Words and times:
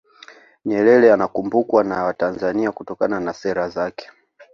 nyerere 0.65 1.13
anakumbukwa 1.13 1.83
na 1.83 2.03
watanzania 2.03 2.71
kutokana 2.71 3.19
na 3.19 3.33
sera 3.33 3.69
zake 3.69 4.09